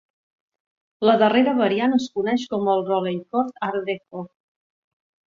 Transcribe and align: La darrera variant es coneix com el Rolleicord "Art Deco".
La 1.07 1.13
darrera 1.23 1.51
variant 1.59 1.93
es 1.97 2.07
coneix 2.15 2.45
com 2.53 2.71
el 2.73 2.81
Rolleicord 2.87 3.53
"Art 3.69 3.85
Deco". 3.91 4.23